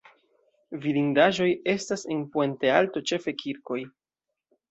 Vidindaĵoj 0.85 1.49
estas 1.75 2.05
en 2.15 2.23
Puente 2.37 2.71
Alto 2.79 3.05
ĉefe 3.11 3.35
kirkoj. 3.43 3.81